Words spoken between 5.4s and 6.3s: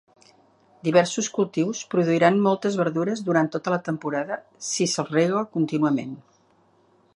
contínuament.